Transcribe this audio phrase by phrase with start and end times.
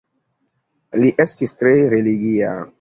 [1.03, 2.61] Li estis tre religia.